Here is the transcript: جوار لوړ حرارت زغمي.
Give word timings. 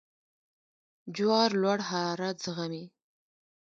جوار 1.15 1.49
لوړ 1.61 1.79
حرارت 1.89 2.35
زغمي. 2.45 2.85